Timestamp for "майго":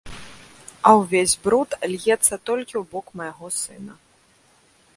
3.21-3.47